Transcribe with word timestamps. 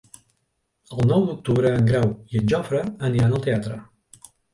El 0.95 1.09
nou 1.09 1.27
d'octubre 1.27 1.73
en 1.79 1.85
Grau 1.89 2.07
i 2.31 2.39
en 2.41 2.47
Jofre 2.53 2.81
aniran 3.11 3.37
al 3.37 3.45
teatre. 3.49 3.79